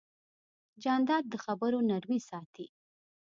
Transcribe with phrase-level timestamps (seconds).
[0.83, 2.65] جانداد د خبرو نرمي ساتي.